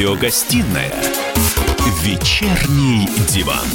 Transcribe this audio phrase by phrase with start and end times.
[0.00, 0.90] Радиогостинная
[2.02, 3.66] «Вечерний диван».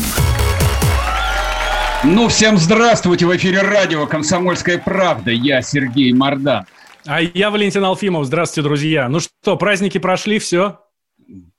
[2.04, 3.28] Ну, всем здравствуйте!
[3.28, 5.30] В эфире радио «Комсомольская правда».
[5.30, 6.66] Я Сергей Мордан.
[7.05, 8.26] А я Валентин Алфимов.
[8.26, 9.08] Здравствуйте, друзья.
[9.08, 10.80] Ну что, праздники прошли, все?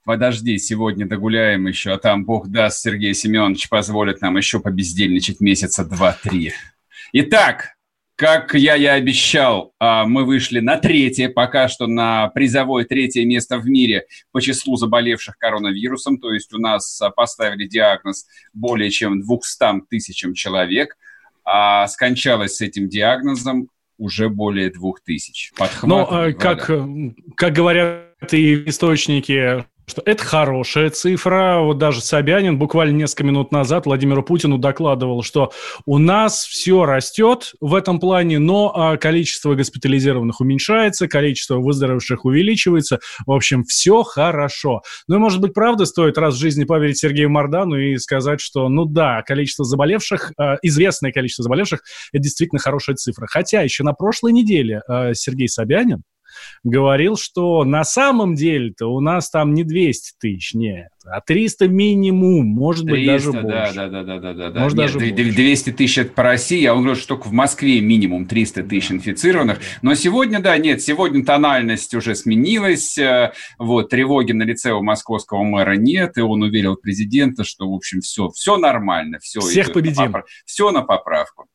[0.04, 5.84] Подожди, сегодня догуляем еще, а там, бог даст, Сергей Семенович позволит нам еще побездельничать месяца
[5.84, 6.54] два-три.
[7.12, 7.75] Итак,
[8.16, 13.58] как я и обещал, а, мы вышли на третье, пока что на призовое третье место
[13.58, 16.18] в мире по числу заболевших коронавирусом.
[16.18, 20.96] То есть у нас а, поставили диагноз более чем 200 тысячам человек.
[21.44, 25.52] А скончалось с этим диагнозом уже более двух тысяч.
[25.82, 26.06] Ну,
[26.38, 26.70] как,
[27.36, 31.60] как говорят и источники что это хорошая цифра.
[31.60, 35.52] Вот даже Собянин буквально несколько минут назад Владимиру Путину докладывал, что
[35.84, 42.98] у нас все растет в этом плане, но а, количество госпитализированных уменьшается, количество выздоровевших увеличивается.
[43.26, 44.82] В общем, все хорошо.
[45.06, 48.68] Ну и, может быть, правда стоит раз в жизни поверить Сергею Мардану и сказать, что,
[48.68, 53.26] ну да, количество заболевших, а, известное количество заболевших, это действительно хорошая цифра.
[53.28, 56.02] Хотя еще на прошлой неделе а, Сергей Собянин
[56.64, 62.46] говорил, что на самом деле-то у нас там не 200 тысяч, нет, а 300 минимум,
[62.46, 63.74] может 300, быть, даже больше.
[63.74, 64.60] Да, да, да, да, да, да.
[64.60, 67.80] Может, нет, даже 200 тысяч это по России, а он говорит, что только в Москве
[67.80, 69.60] минимум 300 тысяч инфицированных.
[69.82, 75.42] Но сегодня, да, нет, сегодня тональность уже сменилась, э, вот, тревоги на лице у московского
[75.42, 79.40] мэра нет, и он уверил президента, что, в общем, все, все нормально, все.
[79.40, 80.12] Всех победим.
[80.12, 81.46] На все на поправку.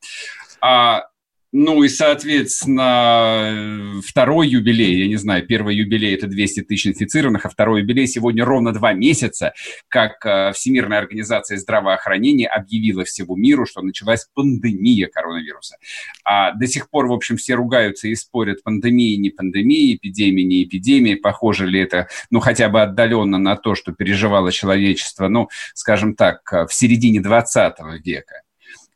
[0.62, 1.06] А
[1.52, 7.50] ну и, соответственно, второй юбилей, я не знаю, первый юбилей– это 200 тысяч инфицированных, а
[7.50, 9.54] второй юбилей сегодня ровно два месяца,
[9.90, 15.76] как э, Всемирная организация здравоохранения объявила всему миру, что началась пандемия коронавируса.
[16.24, 20.64] А до сих пор, в общем, все ругаются и спорят, пандемия, не пандемия, эпидемия, не
[20.64, 26.16] эпидемия, похоже ли это, ну, хотя бы отдаленно на то, что переживало человечество, ну, скажем
[26.16, 27.76] так, в середине 20
[28.06, 28.44] века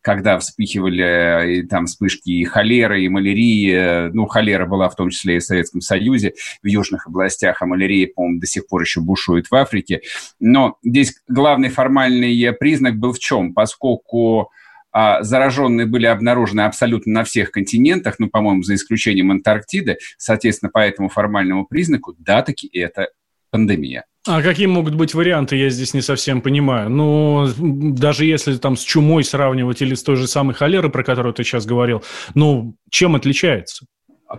[0.05, 4.11] когда вспыхивали и там вспышки и холеры, и малярии.
[4.13, 8.07] Ну, холера была в том числе и в Советском Союзе, в южных областях, а малярия,
[8.15, 10.01] по-моему, до сих пор еще бушует в Африке.
[10.39, 13.55] Но здесь главный формальный признак был в чем?
[13.55, 14.51] Поскольку
[14.91, 20.79] а, зараженные были обнаружены абсолютно на всех континентах, ну, по-моему, за исключением Антарктиды, соответственно, по
[20.79, 23.09] этому формальному признаку, да, таки это
[23.49, 24.05] пандемия.
[24.27, 26.89] А какие могут быть варианты, я здесь не совсем понимаю.
[26.89, 31.33] Ну, даже если там с чумой сравнивать или с той же самой холерой, про которую
[31.33, 32.03] ты сейчас говорил,
[32.33, 33.85] ну, чем отличается?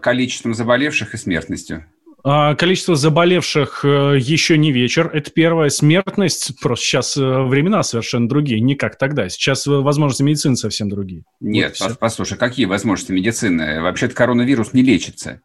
[0.03, 1.87] Количеством заболевших и смертностью.
[2.29, 5.09] А количество заболевших э, еще не вечер.
[5.13, 6.61] Это первая смертность.
[6.61, 9.29] Просто сейчас э, времена совершенно другие, не как тогда.
[9.29, 11.23] Сейчас э, возможности медицины совсем другие.
[11.39, 13.81] Нет, вот послушай, какие возможности медицины?
[13.81, 15.41] Вообще-то коронавирус не лечится.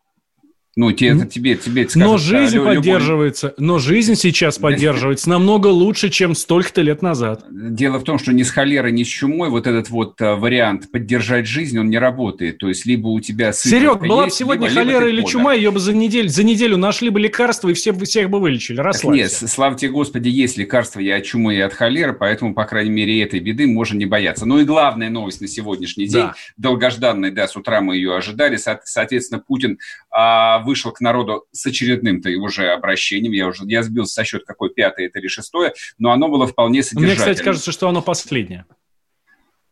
[0.78, 3.68] Ну, тебе, это, тебе, тебе скажут, но жизнь а, поддерживается, любой...
[3.68, 7.44] но жизнь сейчас поддерживается намного лучше, чем столько-то лет назад.
[7.52, 10.90] Дело в том, что ни с холерой, ни с чумой вот этот вот а, вариант
[10.90, 12.58] поддержать жизнь, он не работает.
[12.60, 13.52] То есть либо у тебя...
[13.52, 16.78] Серег, была бы сегодня либо, холера либо или чума, ее бы за неделю, за неделю
[16.78, 18.80] нашли бы лекарства и все, всех бы вылечили.
[18.80, 19.22] Расслабься.
[19.22, 22.92] Нет, слава тебе, Господи, есть лекарства и от чумы, и от холеры, поэтому, по крайней
[22.92, 24.46] мере, этой беды можно не бояться.
[24.46, 26.36] Ну и главная новость на сегодняшний день, да.
[26.56, 29.78] долгожданная, да, с утра мы ее ожидали, соответственно, Путин
[30.10, 33.34] а, вышел к народу с очередным-то уже обращением.
[33.34, 36.84] Я уже я сбился со счет, какой пятое это или шестое, но оно было вполне
[36.84, 37.16] содержательное.
[37.16, 38.66] Мне, кстати, кажется, что оно последнее.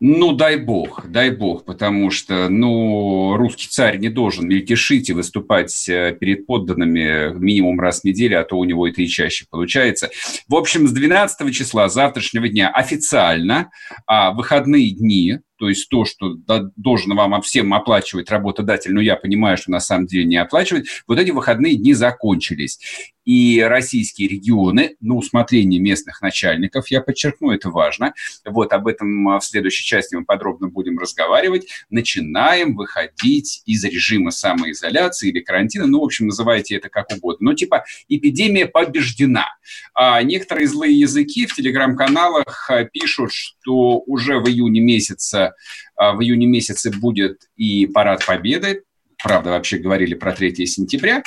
[0.01, 5.89] Ну, дай бог, дай бог, потому что, ну, русский царь не должен мельтешить и выступать
[5.89, 10.09] э, перед подданными минимум раз в неделю, а то у него это и чаще получается.
[10.47, 13.71] В общем, с 12 числа завтрашнего дня официально
[14.05, 16.35] а, выходные дни то есть то, что
[16.77, 21.19] должен вам всем оплачивать работодатель, но я понимаю, что на самом деле не оплачивает, вот
[21.19, 22.79] эти выходные дни закончились.
[23.25, 29.39] И российские регионы, на усмотрение местных начальников, я подчеркну, это важно, вот об этом а,
[29.39, 35.99] в следующей части мы подробно будем разговаривать, начинаем выходить из режима самоизоляции или карантина, ну,
[35.99, 37.51] в общем, называйте это как угодно.
[37.51, 39.45] Но типа эпидемия побеждена.
[39.93, 45.48] А некоторые злые языки в телеграм-каналах а, пишут, что уже в июне месяце
[45.95, 48.83] а, в июне месяце будет и парад Победы,
[49.21, 51.23] правда, вообще говорили про 3 сентября,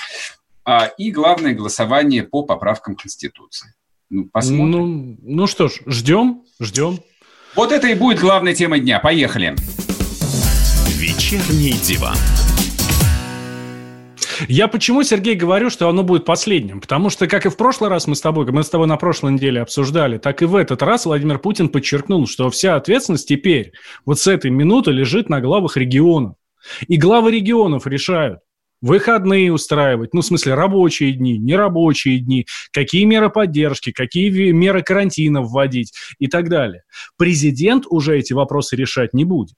[0.64, 3.74] а, и главное голосование по поправкам Конституции.
[4.10, 4.70] Ну, посмотрим.
[4.70, 7.00] Ну, ну что ж, ждем, ждем.
[7.54, 8.98] Вот это и будет главная тема дня.
[8.98, 9.54] Поехали.
[10.98, 12.16] Вечерний диван.
[14.48, 16.80] Я почему, Сергей, говорю, что оно будет последним?
[16.80, 19.32] Потому что, как и в прошлый раз мы с тобой, мы с тобой на прошлой
[19.32, 23.72] неделе обсуждали, так и в этот раз Владимир Путин подчеркнул, что вся ответственность теперь,
[24.04, 26.34] вот с этой минуты, лежит на главах регионов.
[26.86, 28.40] И главы регионов решают,
[28.80, 35.42] выходные устраивать, ну, в смысле, рабочие дни, нерабочие дни, какие меры поддержки, какие меры карантина
[35.42, 36.82] вводить и так далее.
[37.16, 39.54] Президент уже эти вопросы решать не будет.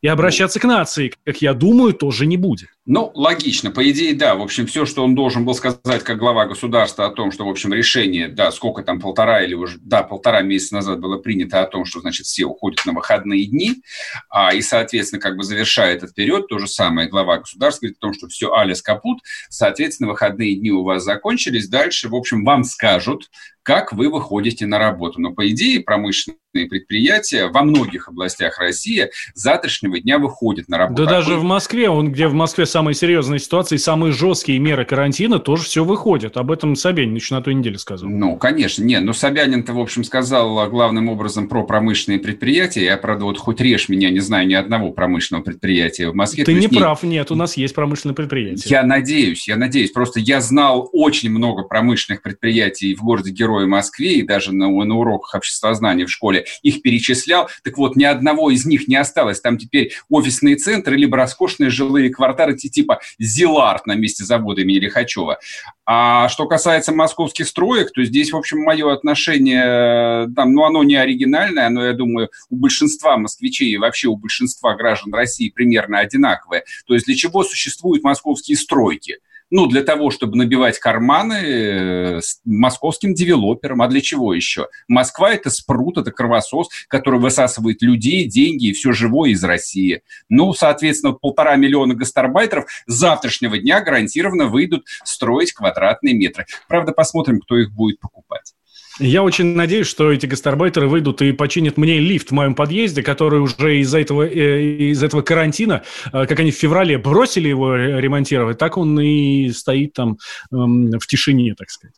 [0.00, 2.68] И обращаться к нации, как я думаю, тоже не будет.
[2.86, 3.70] Ну, логично.
[3.70, 4.34] По идее, да.
[4.34, 7.50] В общем, все, что он должен был сказать как глава государства о том, что, в
[7.50, 11.66] общем, решение, да, сколько там, полтора или уже, да, полтора месяца назад было принято о
[11.66, 13.82] том, что, значит, все уходят на выходные дни,
[14.30, 18.00] а, и, соответственно, как бы завершает этот период, то же самое глава государства говорит о
[18.00, 19.18] том, что все, алис капут,
[19.50, 23.28] соответственно, выходные дни у вас закончились, дальше, в общем, вам скажут,
[23.68, 25.20] как вы выходите на работу.
[25.20, 26.38] Но, по идее, промышленные
[26.70, 31.04] предприятия во многих областях России с завтрашнего дня выходят на работу.
[31.04, 35.38] Да даже в Москве, он, где в Москве самые серьезные ситуации, самые жесткие меры карантина,
[35.38, 36.38] тоже все выходит.
[36.38, 38.08] Об этом Собянин еще на той неделе сказал.
[38.08, 39.02] Ну, конечно, нет.
[39.04, 42.84] Но Собянин-то, в общем, сказал главным образом про промышленные предприятия.
[42.84, 46.42] Я, правда, вот хоть режь меня, не знаю ни одного промышленного предприятия в Москве.
[46.42, 48.66] Ты не прав, нет, у нас есть промышленные предприятия.
[48.70, 49.90] Я надеюсь, я надеюсь.
[49.90, 54.68] Просто я знал очень много промышленных предприятий в городе Герой Герой Москве и даже на,
[54.68, 57.48] на уроках обществознания в школе их перечислял.
[57.64, 59.40] Так вот, ни одного из них не осталось.
[59.40, 65.38] Там теперь офисные центры, либо роскошные жилые кварталы типа Зиларт на месте завода имени Лихачева.
[65.84, 70.96] А что касается московских строек, то здесь, в общем, мое отношение, там, ну, оно не
[70.96, 76.64] оригинальное, но, я думаю, у большинства москвичей и вообще у большинства граждан России примерно одинаковое.
[76.86, 79.18] То есть для чего существуют московские стройки?
[79.50, 83.82] Ну, для того, чтобы набивать карманы э, московским девелоперам.
[83.82, 84.68] А для чего еще?
[84.88, 90.02] Москва– это спрут, это кровосос, который высасывает людей, деньги и все живое из России.
[90.28, 96.46] Ну, соответственно, полтора миллиона гастарбайтеров с завтрашнего дня гарантированно выйдут строить квадратные метры.
[96.66, 98.54] Правда, посмотрим, кто их будет покупать.
[98.98, 103.40] Я очень надеюсь, что эти гастарбайтеры выйдут и починят мне лифт в моем подъезде, который
[103.40, 108.58] уже из-за этого, э, из этого карантина, э, как они в феврале бросили его ремонтировать,
[108.58, 110.18] так он и стоит там
[110.52, 111.94] эм, в тишине, так сказать.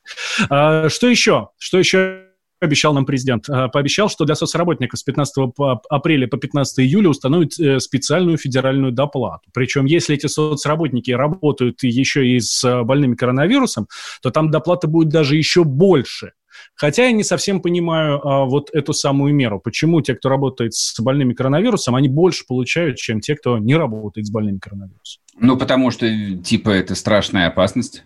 [0.51, 1.49] А, что еще?
[1.59, 2.25] Что еще
[2.61, 3.49] обещал нам президент?
[3.49, 5.55] А, пообещал, что для соцработников с 15
[5.89, 9.49] апреля по 15 июля установят э, специальную федеральную доплату.
[9.55, 13.89] Причем, если эти соцработники работают еще и с больными коронавирусом,
[14.21, 16.33] то там доплата будет даже еще больше.
[16.81, 19.61] Хотя я не совсем понимаю а, вот эту самую меру.
[19.61, 24.27] Почему те, кто работает с больными коронавирусом, они больше получают, чем те, кто не работает
[24.27, 25.21] с больными коронавирусом?
[25.39, 26.07] Ну, потому что,
[26.37, 28.05] типа, это страшная опасность.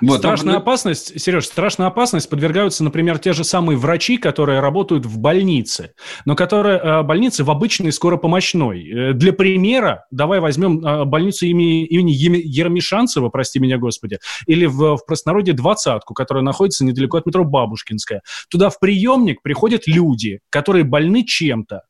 [0.00, 0.62] Вот, страшная там...
[0.62, 5.92] опасность, Сереж, страшная опасность подвергаются, например, те же самые врачи, которые работают в больнице,
[6.24, 8.88] но которые э, больницы в обычной скоропомощной.
[8.88, 14.96] Э, для примера, давай возьмем э, больницу имени, имени Еромишанцева, прости меня, Господи, или в,
[14.96, 18.22] в простонародье двадцатку, которая находится недалеко от метро Бабушкинская.
[18.48, 21.82] Туда в приемник приходят люди, которые больны чем-то.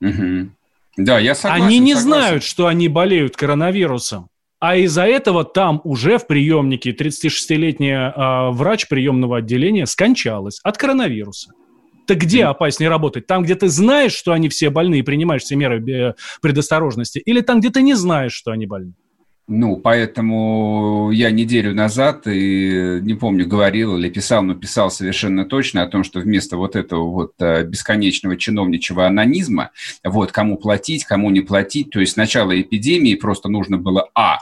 [0.00, 0.50] Угу.
[0.98, 1.66] Да, я согласен.
[1.66, 2.08] Они не согласен.
[2.08, 4.28] знают, что они болеют коронавирусом.
[4.68, 11.52] А из-за этого там уже в приемнике 36-летняя э, врач приемного отделения скончалась от коронавируса.
[12.08, 13.28] Так где опаснее работать?
[13.28, 17.42] Там, где ты знаешь, что они все больны и принимаешь все меры э, предосторожности, или
[17.42, 18.94] там, где ты не знаешь, что они больны?
[19.48, 25.82] Ну, поэтому я неделю назад, и не помню, говорил или писал, но писал совершенно точно
[25.82, 29.70] о том, что вместо вот этого вот э, бесконечного чиновничего анонизма,
[30.02, 34.38] вот, кому платить, кому не платить, то есть с начала эпидемии просто нужно было, а,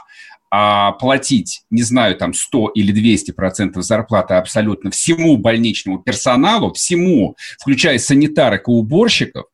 [0.49, 7.35] а платить, не знаю, там 100 или 200 процентов зарплаты абсолютно всему больничному персоналу, всему,
[7.59, 9.45] включая санитарок и уборщиков,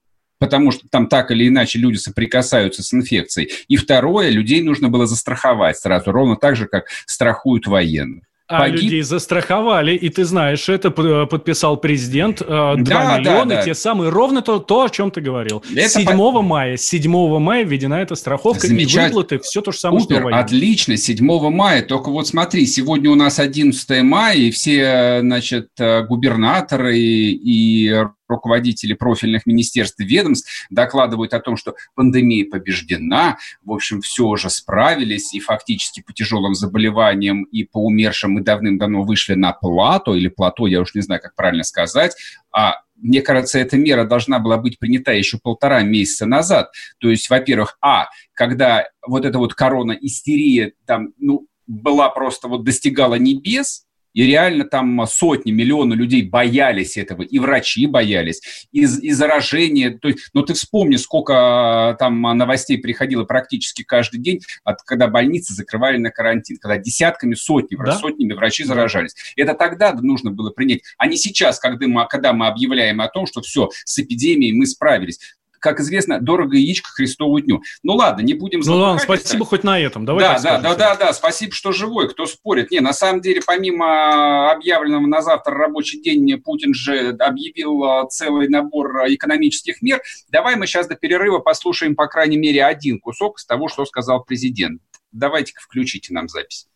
[0.41, 3.51] потому что там так или иначе люди соприкасаются с инфекцией.
[3.67, 8.23] И второе, людей нужно было застраховать сразу, ровно так же, как страхуют военных.
[8.47, 8.81] А погиб...
[8.81, 12.39] людей застраховали, и ты знаешь, это подписал президент.
[12.39, 13.61] 2 э, да, миллиона, да, да.
[13.61, 15.63] те самые, ровно то, то, о чем ты говорил.
[15.73, 16.41] Это 7 по...
[16.41, 20.97] мая, 7 мая введена эта страховка и выплаты, все то же самое, Супер, что отлично,
[20.97, 21.83] 7 мая.
[21.83, 28.93] Только вот смотри, сегодня у нас 11 мая, и все, значит, э, губернаторы и руководители
[28.93, 35.33] профильных министерств и ведомств докладывают о том, что пандемия побеждена, в общем, все уже справились,
[35.33, 40.67] и фактически по тяжелым заболеваниям и по умершим мы давным-давно вышли на плато, или плато,
[40.67, 42.15] я уж не знаю, как правильно сказать,
[42.51, 46.71] а мне кажется, эта мера должна была быть принята еще полтора месяца назад.
[46.99, 53.15] То есть, во-первых, а, когда вот эта вот корона-истерия там, ну, была просто вот достигала
[53.15, 59.91] небес, и реально там сотни, миллионы людей боялись этого, и врачи боялись, и, и заражение.
[59.91, 65.07] То есть, ну ты вспомни, сколько а, там новостей приходило практически каждый день, от, когда
[65.07, 67.93] больницы закрывали на карантин, когда десятками, сотнями, да?
[67.93, 69.15] сотнями врачи заражались.
[69.35, 73.25] Это тогда нужно было принять, а не сейчас, когда мы, когда мы объявляем о том,
[73.25, 75.19] что все, с эпидемией мы справились
[75.61, 77.61] как известно, дорого яичко Христову дню.
[77.83, 80.05] Ну ладно, не будем Ну ладно, спасибо хоть на этом.
[80.05, 82.71] Давай да, да, да, да, да, спасибо, что живой, кто спорит.
[82.71, 88.49] Не, на самом деле, помимо объявленного на завтра рабочий день, Путин же объявил а, целый
[88.49, 90.01] набор экономических мер.
[90.29, 94.23] Давай мы сейчас до перерыва послушаем, по крайней мере, один кусок из того, что сказал
[94.23, 94.81] президент.
[95.11, 96.67] Давайте-ка включите нам запись.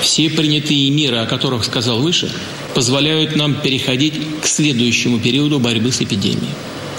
[0.00, 2.30] Все принятые меры, о которых сказал выше,
[2.74, 6.54] позволяют нам переходить к следующему периоду борьбы с эпидемией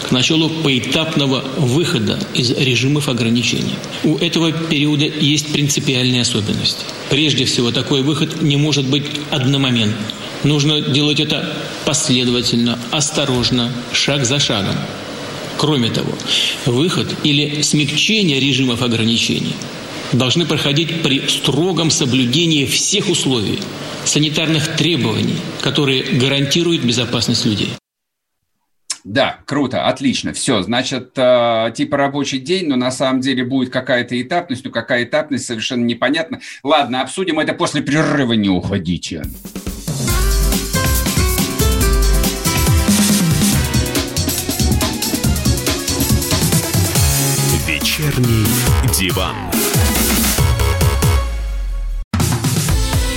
[0.08, 3.76] к началу поэтапного выхода из режимов ограничений.
[4.04, 6.86] У этого периода есть принципиальные особенности.
[7.10, 10.06] Прежде всего, такой выход не может быть одномоментным.
[10.44, 11.54] Нужно делать это
[11.86, 14.76] последовательно, осторожно, шаг за шагом.
[15.58, 16.14] Кроме того,
[16.66, 19.54] выход или смягчение режимов ограничений
[20.14, 23.60] должны проходить при строгом соблюдении всех условий,
[24.06, 27.70] санитарных требований, которые гарантируют безопасность людей.
[29.04, 30.34] Да, круто, отлично.
[30.34, 35.04] Все, значит, э, типа рабочий день, но на самом деле будет какая-то этапность, но какая
[35.04, 36.40] этапность совершенно непонятно.
[36.64, 39.24] Ладно, обсудим это после перерыва, не уходите.
[47.68, 48.46] Вечерний
[49.00, 49.36] диван.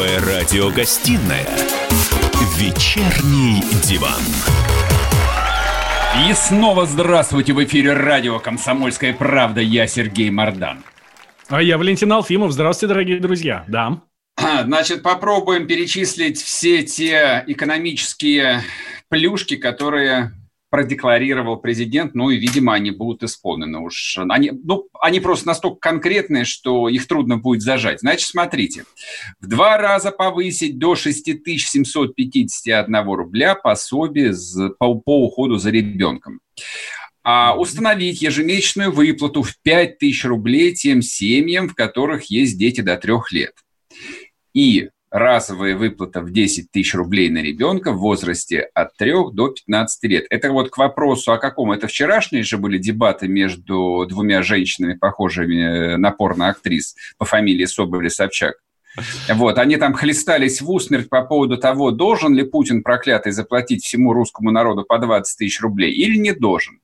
[0.00, 1.46] Первая радиогостинная
[2.56, 4.22] «Вечерний диван».
[6.26, 9.60] И снова здравствуйте в эфире радио «Комсомольская правда».
[9.60, 10.82] Я Сергей Мордан.
[11.50, 12.52] А я Валентин Алфимов.
[12.52, 13.66] Здравствуйте, дорогие друзья.
[13.68, 14.00] Да.
[14.64, 18.62] Значит, попробуем перечислить все те экономические
[19.10, 20.32] плюшки, которые
[20.70, 24.18] продекларировал президент, ну и, видимо, они будут исполнены уж.
[24.28, 28.00] Они, ну, они просто настолько конкретные, что их трудно будет зажать.
[28.00, 28.84] Значит, смотрите,
[29.40, 34.32] в два раза повысить до 6751 рубля пособие
[34.78, 36.40] по, по уходу за ребенком.
[37.22, 43.30] А установить ежемесячную выплату в 5000 рублей тем семьям, в которых есть дети до трех
[43.32, 43.52] лет.
[44.54, 50.04] И разовая выплата в 10 тысяч рублей на ребенка в возрасте от 3 до 15
[50.04, 50.26] лет.
[50.30, 55.96] Это вот к вопросу, о каком это вчерашние же были дебаты между двумя женщинами, похожими
[55.96, 58.54] на порно-актрис по фамилии Соболь и Собчак.
[59.28, 64.12] Вот, они там хлестались в усмерть по поводу того, должен ли Путин проклятый заплатить всему
[64.12, 66.80] русскому народу по 20 тысяч рублей или не должен.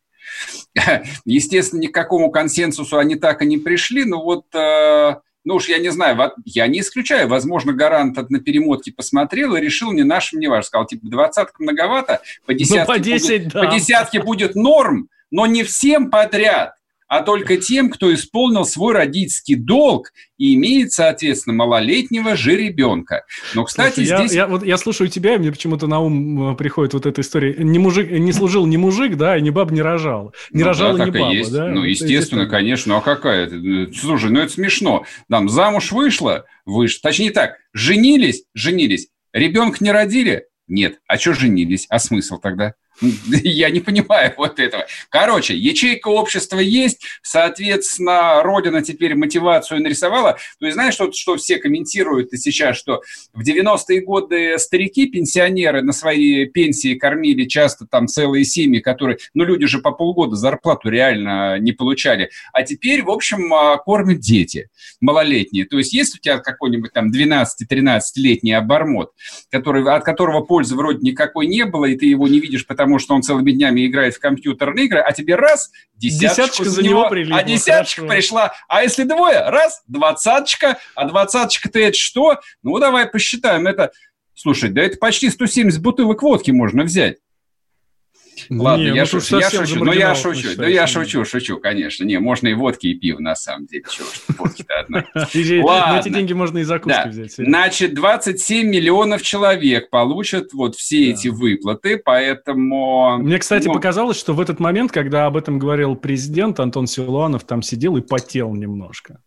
[1.24, 5.16] Естественно, ни к какому консенсусу они так и не пришли, но вот э,
[5.46, 9.92] ну уж я не знаю, я не исключаю, возможно, гарант на перемотке посмотрел и решил
[9.92, 13.62] не нашим, не ваш, сказал, типа, двадцатка многовато, по десятке, ну, по 10, будет, да.
[13.62, 16.74] по десятке будет норм, но не всем подряд
[17.08, 23.24] а только тем, кто исполнил свой родительский долг и имеет, соответственно, малолетнего жеребенка.
[23.54, 24.32] Но, кстати, Слушай, здесь...
[24.32, 27.20] Я, я, вот, я слушаю тебя, и мне почему-то на ум э, приходит вот эта
[27.20, 27.54] история.
[27.58, 30.34] Не, мужик, не служил ни мужик, да, и ни баб не рожал.
[30.52, 31.52] Не ну, рожала да, ни баба, есть.
[31.52, 31.68] да?
[31.68, 32.50] Ну, естественно, это...
[32.50, 32.94] конечно.
[32.94, 33.48] Ну, а какая?
[33.92, 35.04] Слушай, ну это смешно.
[35.30, 37.00] Там замуж вышла, вышла.
[37.02, 39.08] Точнее так, женились, женились.
[39.32, 40.46] Ребенка не родили?
[40.66, 40.98] Нет.
[41.06, 41.86] А что женились?
[41.88, 42.74] А смысл тогда?
[43.26, 44.86] Я не понимаю вот этого.
[45.08, 50.38] Короче, ячейка общества есть, соответственно, Родина теперь мотивацию нарисовала.
[50.58, 55.82] То есть знаешь, что, что все комментируют и сейчас, что в 90-е годы старики, пенсионеры
[55.82, 60.88] на свои пенсии кормили часто там целые семьи, которые, ну, люди же по полгода зарплату
[60.88, 62.30] реально не получали.
[62.52, 64.68] А теперь, в общем, а, кормят дети
[65.00, 65.66] малолетние.
[65.66, 69.12] То есть есть у тебя какой-нибудь там 12-13-летний обормот,
[69.50, 73.00] который, от которого пользы вроде никакой не было, и ты его не видишь, потому потому
[73.00, 77.08] что он целыми днями играет в компьютерные игры, а тебе раз, десяточка, десяточка за него,
[77.08, 78.14] прилипла, а десяточка хорошо.
[78.14, 78.52] пришла.
[78.68, 82.38] А если двое, раз, двадцаточка, а двадцаточка-то это что?
[82.62, 83.66] Ну, давай посчитаем.
[83.66, 83.90] Это,
[84.34, 87.16] слушай, да это почти 170 бутылок водки можно взять.
[88.50, 92.04] Ладно, не, я, ну, шучу, я шучу, ну я шучу, ну я шучу, шучу, конечно.
[92.04, 93.84] Не, можно и водки, и пиво, на самом деле.
[93.90, 95.04] Чего ж, водки-то одна.
[95.14, 97.34] На эти деньги можно и закуски взять.
[97.36, 103.18] Значит, 27 миллионов человек получат вот все эти выплаты, поэтому...
[103.18, 107.44] Мне, кстати, ну, показалось, что в этот момент, когда об этом говорил президент, Антон Силуанов
[107.44, 109.20] там сидел и потел немножко.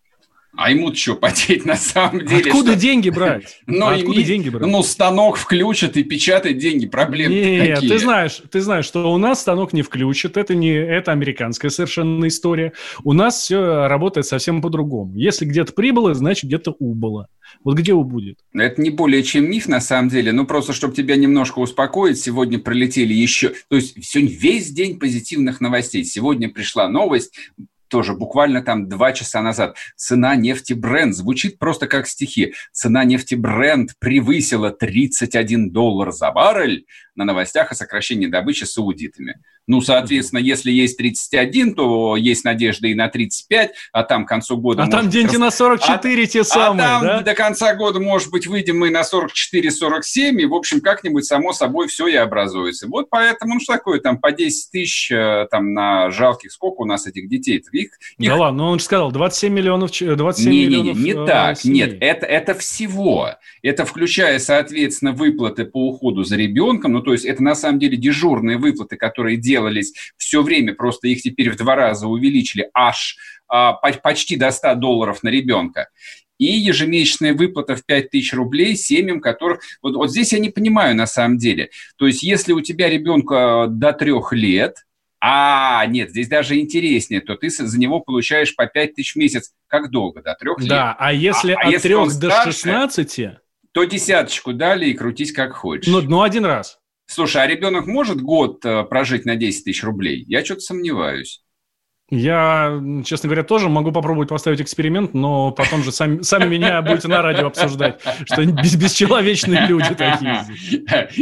[0.62, 2.52] А ему что, потеть на самом деле?
[2.52, 2.82] Откуда что?
[2.82, 3.62] деньги брать?
[3.66, 4.70] Ну, а откуда деньги брать?
[4.70, 7.90] Ну, станок включат и печатать деньги, проблемы Нет, какие?
[7.90, 12.28] ты знаешь, ты знаешь, что у нас станок не включат, это не это американская совершенно
[12.28, 12.74] история.
[13.06, 15.16] У нас все работает совсем по-другому.
[15.16, 17.30] Если где-то прибыло, значит где-то убыло.
[17.64, 18.40] Вот где убудет?
[18.54, 20.34] Это не более чем миф, на самом деле.
[20.34, 23.54] Ну, просто, чтобы тебя немножко успокоить, сегодня пролетели еще...
[23.70, 26.04] То есть сегодня весь день позитивных новостей.
[26.04, 27.34] Сегодня пришла новость,
[27.90, 29.76] тоже буквально там два часа назад.
[29.96, 32.54] Цена нефти Бренд звучит просто как стихи.
[32.72, 36.86] Цена нефти Бренд превысила 31 доллар за баррель
[37.20, 39.36] на новостях о сокращении добычи саудитами.
[39.68, 44.58] Ну, соответственно, если есть 31, то есть надежда и на 35, а там к концу
[44.58, 44.84] года...
[44.84, 47.22] А там деньги на 44 а, те самые, А там да?
[47.22, 51.88] до конца года, может быть, выйдем мы на 44-47, и, в общем, как-нибудь само собой
[51.88, 52.88] все и образуется.
[52.88, 56.86] Вот поэтому, ну, что такое, там, по 10 тысяч э, там на жалких, сколько у
[56.86, 57.70] нас этих детей-то?
[57.74, 58.30] Их, их...
[58.30, 61.26] Да ладно, ну он же сказал, 27 миллионов 27 не, миллионов Не, не, не э,
[61.28, 61.82] так, семей.
[61.82, 63.32] нет, это, это всего.
[63.62, 67.98] Это включая, соответственно, выплаты по уходу за ребенком, ну, то есть это на самом деле
[67.98, 73.74] дежурные выплаты, которые делались все время, просто их теперь в два раза увеличили аж а,
[73.74, 75.90] почти до 100 долларов на ребенка
[76.38, 79.62] и ежемесячная выплата в 5 тысяч рублей семьям, которых...
[79.82, 81.72] Вот, вот здесь я не понимаю на самом деле.
[81.98, 84.86] То есть если у тебя ребенка до трех лет,
[85.20, 89.52] а, нет, здесь даже интереснее, то ты за него получаешь по 5 тысяч в месяц.
[89.66, 90.22] Как долго?
[90.22, 90.70] До трех лет?
[90.70, 93.30] Да, а если а, от а 3 до старше, 16...
[93.72, 95.92] То десяточку дали и крутись как хочешь.
[95.92, 96.79] Ну, ну один раз.
[97.10, 100.24] Слушай, а ребенок может год э, прожить на 10 тысяч рублей?
[100.28, 101.42] Я что-то сомневаюсь.
[102.12, 107.08] Я, честно говоря, тоже могу попробовать поставить эксперимент, но потом же сами, сами меня будете
[107.08, 110.46] на радио обсуждать, что без, бесчеловечные люди такие.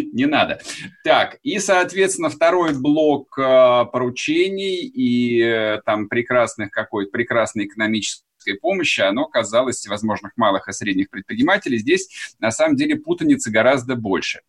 [0.13, 0.59] Не надо.
[1.05, 9.01] Так, и, соответственно, второй блок э, поручений и э, там прекрасных какой-то прекрасной экономической помощи,
[9.01, 11.77] оно казалось возможных малых и средних предпринимателей.
[11.77, 14.41] Здесь, на самом деле, путаницы гораздо больше.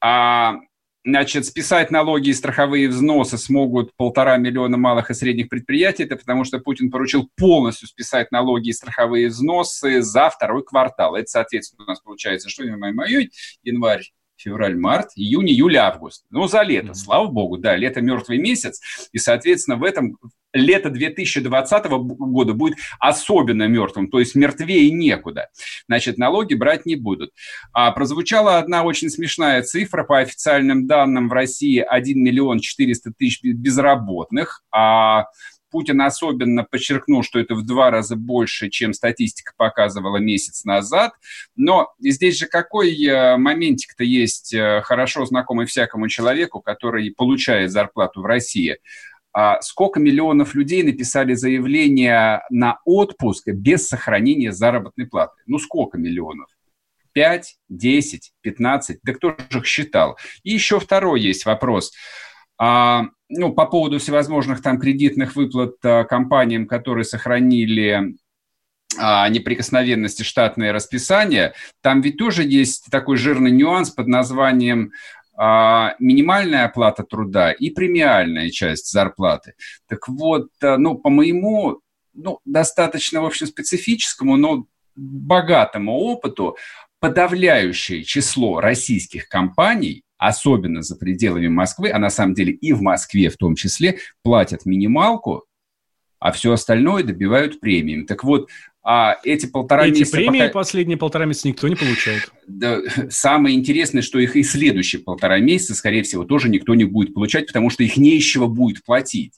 [0.00, 0.56] А,
[1.04, 6.04] значит, списать налоги и страховые взносы смогут полтора миллиона малых и средних предприятий.
[6.04, 11.14] Это потому что Путин поручил полностью списать налоги и страховые взносы за второй квартал.
[11.14, 13.28] Это, соответственно, у нас получается, что январь,
[13.62, 14.02] январь,
[14.44, 16.24] февраль, март, июнь, июль, август.
[16.30, 16.94] Ну, за лето, mm-hmm.
[16.94, 18.80] слава богу, да, лето мертвый месяц,
[19.12, 20.16] и, соответственно, в этом
[20.54, 25.48] лето 2020 года будет особенно мертвым, то есть мертвее некуда.
[25.88, 27.30] Значит, налоги брать не будут.
[27.72, 33.42] А прозвучала одна очень смешная цифра, по официальным данным в России 1 миллион 400 тысяч
[33.42, 35.24] безработных, а
[35.74, 41.14] Путин особенно подчеркнул, что это в два раза больше, чем статистика показывала месяц назад.
[41.56, 48.22] Но здесь же какой э, моментик-то есть э, хорошо знакомый всякому человеку, который получает зарплату
[48.22, 48.78] в России.
[49.32, 55.42] А сколько миллионов людей написали заявление на отпуск без сохранения заработной платы?
[55.46, 56.46] Ну, сколько миллионов?
[57.14, 60.18] 5, 10, 15, да кто же их считал?
[60.44, 61.90] И еще второй есть вопрос.
[63.28, 68.16] Ну, по поводу всевозможных там кредитных выплат а, компаниям, которые сохранили
[68.98, 74.92] а, неприкосновенности штатное расписание, там ведь тоже есть такой жирный нюанс под названием
[75.36, 79.54] а, минимальная оплата труда и премиальная часть зарплаты.
[79.88, 81.80] Так вот, ну, по моему,
[82.12, 86.56] ну, достаточно, в общем, специфическому, но богатому опыту,
[87.00, 93.28] подавляющее число российских компаний особенно за пределами Москвы, а на самом деле и в Москве
[93.30, 95.44] в том числе, платят минималку,
[96.18, 98.06] а все остальное добивают премиями.
[98.06, 98.48] Так вот,
[98.82, 100.18] а эти полтора эти месяца...
[100.18, 100.52] Эти премии пока...
[100.52, 102.30] последние полтора месяца никто не получает.
[102.46, 107.14] Да, самое интересное, что их и следующие полтора месяца, скорее всего, тоже никто не будет
[107.14, 109.34] получать, потому что их не из чего будет платить.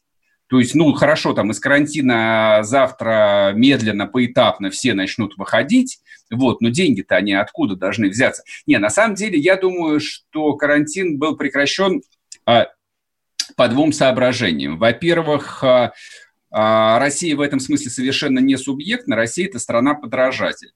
[0.48, 5.98] То есть, ну, хорошо, там из карантина завтра медленно, поэтапно все начнут выходить,
[6.30, 8.42] вот, но деньги-то они откуда должны взяться?
[8.66, 12.02] Не, на самом деле, я думаю, что карантин был прекращен
[12.44, 12.68] а,
[13.56, 14.78] по двум соображениям.
[14.78, 15.92] Во-первых, а,
[16.50, 20.72] а, Россия в этом смысле совершенно не субъектна, Россия– это страна-подражатель.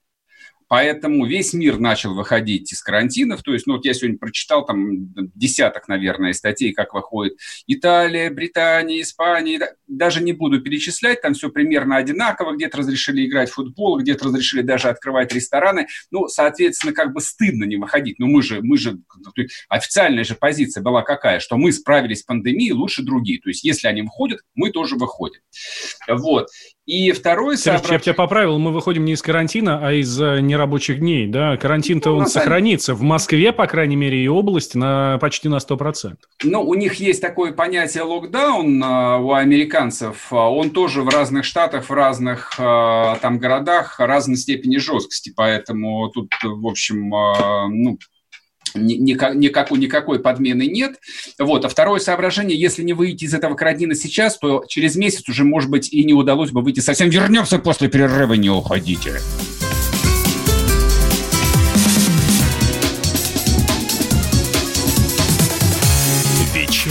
[0.71, 3.43] Поэтому весь мир начал выходить из карантинов.
[3.43, 9.03] То есть, ну вот я сегодня прочитал там десяток, наверное, статей, как выходит Италия, Британия,
[9.03, 9.75] Испания.
[9.89, 12.55] Даже не буду перечислять, там все примерно одинаково.
[12.55, 15.89] Где-то разрешили играть в футбол, где-то разрешили даже открывать рестораны.
[16.13, 18.21] Ну, соответственно, как бы стыдно не выходить.
[18.21, 19.01] Но мы же, мы же,
[19.69, 23.41] официальная же позиция была какая, что мы справились с пандемией лучше другие.
[23.41, 25.41] То есть, если они выходят, мы тоже выходим.
[26.07, 26.47] Вот.
[26.91, 27.93] И второй Сереж, соображ...
[27.93, 31.57] я тебя поправил, мы выходим не из карантина, а из э, нерабочих дней, да?
[31.57, 32.95] Карантин-то ну, он сохранится.
[32.95, 36.17] В Москве, по крайней мере, и области на почти на 100%.
[36.45, 40.33] Ну, у них есть такое понятие локдаун э, у американцев.
[40.33, 45.33] Он тоже в разных штатах, в разных э, там городах разной степени жесткости.
[45.35, 47.99] Поэтому тут, в общем, ну,
[48.75, 50.97] никак, никакой, никакой подмены нет.
[51.39, 51.65] Вот.
[51.65, 55.71] А второе соображение, если не выйти из этого карантина сейчас, то через месяц уже, может
[55.71, 57.09] быть, и не удалось бы выйти совсем.
[57.09, 59.21] Вернемся после перерыва, не уходите.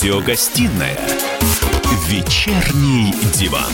[0.00, 0.96] Радиогостинная
[2.08, 3.70] «Вечерний диван».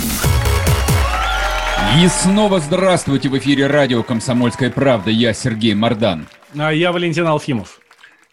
[2.02, 5.12] И снова здравствуйте в эфире радио «Комсомольская правда».
[5.12, 6.26] Я Сергей Мордан.
[6.58, 7.80] А я Валентин Алфимов.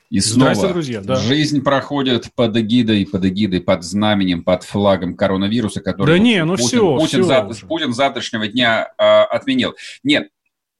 [0.09, 1.17] И снова друзья, да.
[1.17, 6.53] жизнь проходит под эгидой, под эгидой, под знаменем, под флагом коронавируса, который да не, ну
[6.53, 9.75] Путин, все, Путин, все за, Путин завтрашнего дня э, отменил.
[10.03, 10.29] Нет,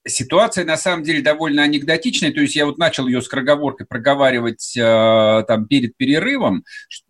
[0.06, 4.76] Ситуация на самом деле довольно анекдотичная, то есть я вот начал ее с скороговоркой проговаривать
[4.76, 6.66] э, там перед перерывом.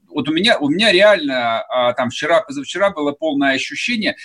[0.07, 4.15] Вот у меня, у меня реально э, там вчера, позавчера было полное ощущение,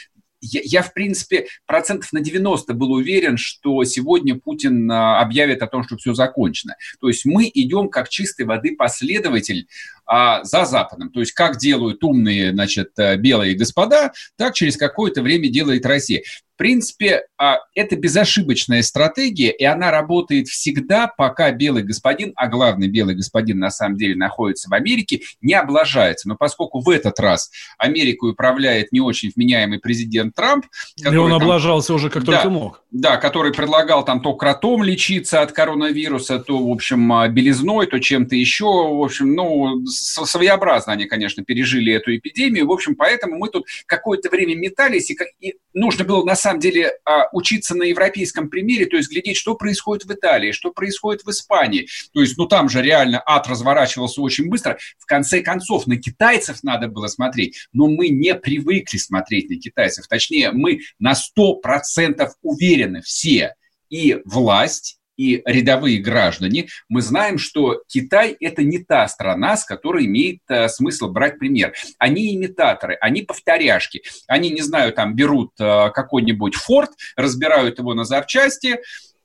[0.40, 5.66] я, я, в принципе, процентов на 90 был уверен, что сегодня Путин а, объявит о
[5.66, 6.76] том, что все закончено.
[7.00, 9.66] То есть мы идем как чистой воды последователь
[10.07, 11.11] а, за Западом.
[11.11, 16.22] То есть как делают умные, значит, э, белые господа, так через какое-то время делает Россия
[16.58, 23.14] принципе, а, это безошибочная стратегия, и она работает всегда, пока белый господин, а главный белый
[23.14, 26.28] господин на самом деле находится в Америке, не облажается.
[26.28, 30.66] Но поскольку в этот раз Америку управляет не очень вменяемый президент Трамп...
[30.96, 32.82] И он там, облажался уже как да, только мог.
[32.90, 37.98] Да, который предлагал там то кротом лечиться от коронавируса, то, в общем, а, белизной, то
[38.00, 38.64] чем-то еще.
[38.64, 42.66] В общем, ну, своеобразно они, конечно, пережили эту эпидемию.
[42.66, 46.61] В общем, поэтому мы тут какое-то время метались, и, и нужно было на самом самом
[46.61, 51.22] деле а, учиться на европейском примере, то есть глядеть, что происходит в Италии, что происходит
[51.24, 51.88] в Испании.
[52.12, 54.78] То есть, ну там же реально ад разворачивался очень быстро.
[54.98, 60.06] В конце концов, на китайцев надо было смотреть, но мы не привыкли смотреть на китайцев.
[60.08, 63.54] Точнее, мы на 100% уверены все,
[63.88, 70.07] и власть, и рядовые граждане, мы знаем, что Китай– это не та страна, с которой
[70.07, 71.74] имеет э, смысл брать пример.
[71.98, 74.02] Они имитаторы, они повторяшки.
[74.28, 78.78] Они, не знаю, там берут э, какой-нибудь форт, разбирают его на запчасти,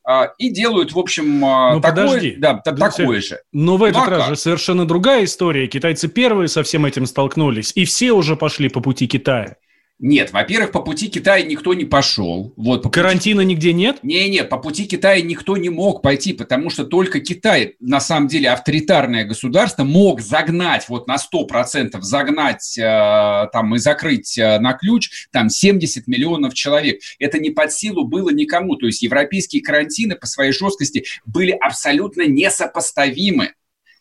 [0.10, 2.36] э, и делают, в общем, э, ну, такое, подожди.
[2.38, 3.40] Да, да, такое же.
[3.52, 4.30] Но в этот ну, а раз как?
[4.30, 5.68] же совершенно другая история.
[5.68, 9.58] Китайцы первые со всем этим столкнулись, и все уже пошли по пути Китая.
[10.00, 12.54] Нет, во-первых, по пути Китая никто не пошел.
[12.58, 13.54] Вот, по Карантина пути...
[13.54, 14.00] нигде нет?
[14.02, 18.50] Не-не, по пути Китая никто не мог пойти, потому что только Китай, на самом деле,
[18.50, 25.28] авторитарное государство, мог загнать, вот на 100% загнать э, там и закрыть э, на ключ
[25.32, 27.00] там 70 миллионов человек.
[27.20, 28.76] Это не под силу было никому.
[28.76, 33.54] То есть европейские карантины по своей жесткости были абсолютно несопоставимы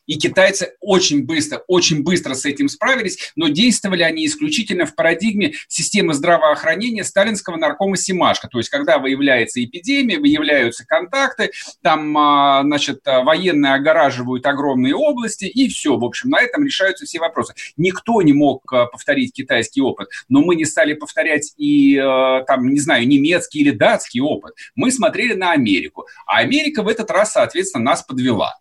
[0.06, 5.52] и китайцы очень быстро, очень быстро с этим справились, но действовали они исключительно в парадигме
[5.68, 8.48] системы здравоохранения сталинского наркома Симашко.
[8.48, 15.68] То есть, когда выявляется эпидемия, выявляются контакты, там, а, значит, военные огораживают огромные области, и
[15.68, 15.96] все.
[15.96, 17.54] В общем, на этом решаются все вопросы.
[17.76, 22.68] Никто не мог а, повторить китайский опыт, но мы не стали повторять и, а, там,
[22.68, 24.54] не знаю, немецкий или датский опыт.
[24.74, 28.54] Мы смотрели на Америку, а Америка в этот раз, соответственно, нас подвела.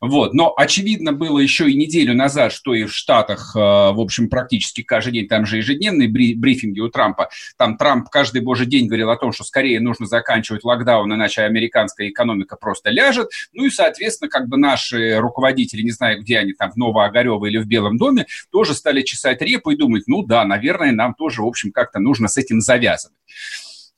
[0.00, 0.34] Вот.
[0.34, 4.82] Но очевидно было еще и неделю назад, что и в Штатах, э, в общем, практически
[4.82, 9.16] каждый день, там же ежедневные брифинги у Трампа, там Трамп каждый божий день говорил о
[9.16, 13.28] том, что скорее нужно заканчивать локдаун, иначе американская экономика просто ляжет.
[13.52, 17.58] Ну и, соответственно, как бы наши руководители, не знаю, где они там, в Новоогарево или
[17.58, 21.46] в Белом доме, тоже стали чесать репу и думать, ну да, наверное, нам тоже, в
[21.46, 23.16] общем, как-то нужно с этим завязывать.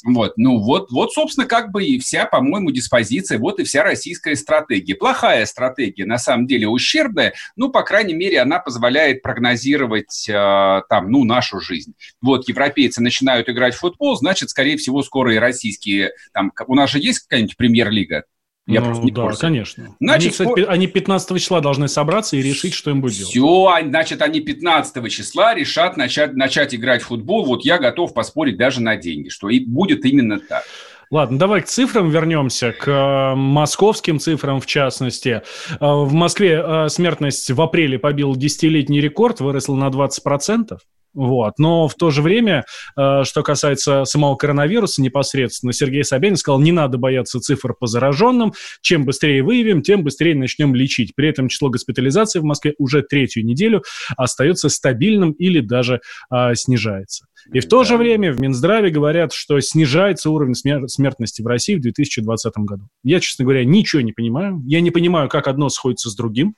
[0.04, 4.34] Вот, ну вот, вот, собственно, как бы и вся, по-моему, диспозиция, вот и вся российская
[4.36, 4.94] стратегия.
[4.94, 11.10] Плохая стратегия, на самом деле ущербная, ну, по крайней мере, она позволяет прогнозировать э, там,
[11.10, 11.94] ну, нашу жизнь.
[12.22, 16.90] Вот, европейцы начинают играть в футбол, значит, скорее всего, скоро и российские, там, у нас
[16.90, 18.24] же есть какая-нибудь премьер-лига?
[18.70, 19.40] Я ну, просто не да, курсе.
[19.40, 19.96] конечно.
[20.00, 23.30] Значит, они, кстати, они 15 числа должны собраться и решить, что им будет делать.
[23.30, 27.44] Все, значит, они 15 числа решат начать, начать играть в футбол.
[27.44, 30.64] Вот я готов поспорить даже на деньги, что и будет именно так.
[31.10, 35.42] Ладно, давай к цифрам вернемся, к э, московским цифрам в частности.
[35.68, 40.78] Э, в Москве э, смертность в апреле побила десятилетний рекорд, выросла на 20%.
[41.12, 41.58] Вот.
[41.58, 42.64] Но в то же время,
[42.96, 48.52] э, что касается самого коронавируса непосредственно, Сергей Собянин сказал, не надо бояться цифр по зараженным.
[48.80, 51.14] Чем быстрее выявим, тем быстрее начнем лечить.
[51.14, 53.82] При этом число госпитализаций в Москве уже третью неделю
[54.16, 56.00] остается стабильным или даже
[56.32, 57.26] э, снижается.
[57.52, 61.74] И в то же время в Минздраве говорят, что снижается уровень смер- смертности в России
[61.74, 62.84] в 2020 году.
[63.02, 64.62] Я, честно говоря, ничего не понимаю.
[64.66, 66.54] Я не понимаю, как одно сходится с другим.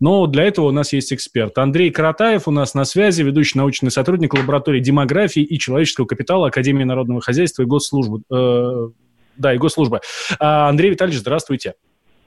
[0.00, 1.56] Но для этого у нас есть эксперт.
[1.58, 6.84] Андрей Каратаев у нас на связи, ведущий научный сотрудник лаборатории демографии и человеческого капитала Академии
[6.84, 8.22] народного хозяйства и госслужбы.
[8.32, 8.88] Э,
[9.36, 10.00] да, и госслужбы.
[10.38, 11.74] А, Андрей Витальевич, здравствуйте.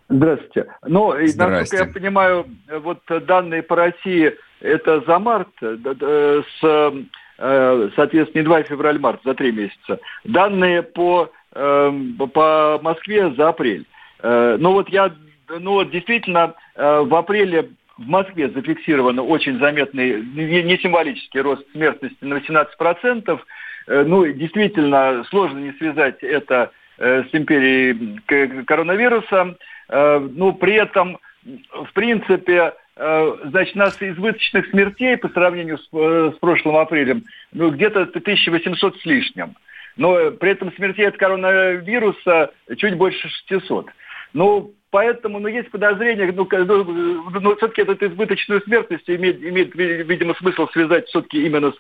[0.10, 0.66] Здравствуйте.
[0.86, 2.46] Ну, и, насколько я понимаю,
[2.82, 7.04] вот данные по России это за март, с,
[7.40, 10.00] э, соответственно, не 2 февраль-март, за три месяца.
[10.24, 13.86] Данные по, эм, по Москве за апрель.
[14.22, 15.14] Э, ну вот я
[15.58, 22.24] ну вот действительно э, в апреле в Москве зафиксирован очень заметный, не символический рост смертности
[22.24, 23.40] на 18%.
[23.88, 28.20] Э, ну, действительно, сложно не связать это э, с империей
[28.66, 29.56] коронавируса.
[29.92, 37.24] Ну, при этом, в принципе, значит, нас избыточных смертей по сравнению с, с прошлым апрелем,
[37.54, 39.56] ну, где-то 1800 с лишним.
[39.98, 43.88] Но при этом смертей от коронавируса чуть больше 600.
[44.34, 50.34] Ну, Поэтому, ну, есть подозрение, ну, ну, ну все-таки эту избыточную смертность имеет, имеет, видимо,
[50.34, 51.76] смысл связать все-таки именно с,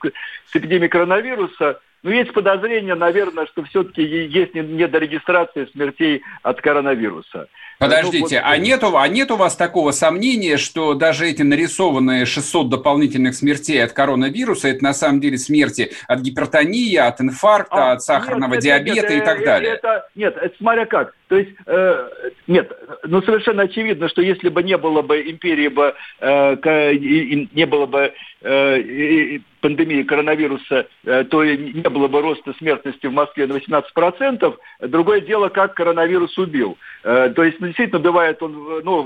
[0.51, 1.79] с эпидемией коронавируса.
[2.03, 7.47] Но есть подозрение, наверное, что все-таки есть недорегистрация смертей от коронавируса.
[7.79, 8.53] Подождите, ну, вот...
[8.53, 13.83] а, нет, а нет у вас такого сомнения, что даже эти нарисованные 600 дополнительных смертей
[13.83, 18.63] от коронавируса, это на самом деле смерти от гипертонии, от инфаркта, а, от сахарного нет,
[18.63, 19.73] диабета нет, и так далее?
[19.73, 21.15] Это, нет, это смотря как.
[21.29, 22.09] То есть, э,
[22.47, 22.71] нет,
[23.03, 28.11] ну совершенно очевидно, что если бы не было бы империи, бы, э, не было бы
[28.41, 34.57] э, пандемии коронавируса, э, то не было бы роста смертности в Москве на 18%.
[34.87, 36.79] Другое дело, как коронавирус убил.
[37.03, 39.05] Э, то есть, ну, действительно, бывает он ну,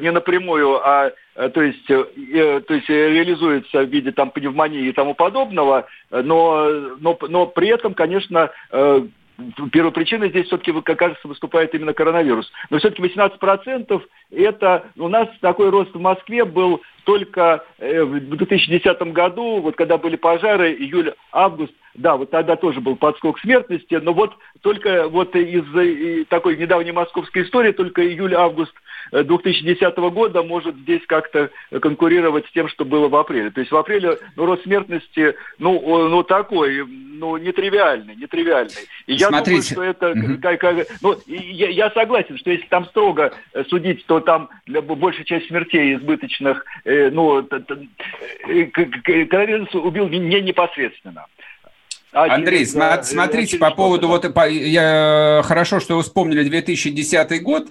[0.00, 5.14] не напрямую, а э, то есть, то есть реализуется в виде там, пневмонии и тому
[5.14, 8.50] подобного, но, но, но при этом, конечно,
[9.72, 12.50] первопричиной здесь все-таки, как кажется, выступает именно коронавирус.
[12.70, 19.00] Но все-таки 18% это у нас такой рост в Москве был только э, в 2010
[19.12, 24.34] году, вот когда были пожары, июль-август, да, вот тогда тоже был подскок смертности, но вот
[24.60, 28.74] только вот из такой недавней московской истории, только июль-август
[29.12, 33.50] 2010 э, года может здесь как-то конкурировать с тем, что было в апреле.
[33.50, 38.72] То есть в апреле ну, рост смертности, ну, ну такой, ну, нетривиальный, нетривиальный.
[39.06, 39.74] И я Смотрите.
[39.74, 40.18] думаю, что это...
[40.18, 40.40] Угу.
[40.40, 43.32] Как, как, ну, я, я согласен, что если там строго
[43.68, 51.26] судить, то там большая часть смертей избыточных, э, ну, э, коронавирус убил не непосредственно.
[52.14, 57.66] Андрей, да, смотрите, по поводу, вот, я, хорошо, что вы вспомнили 2010 год,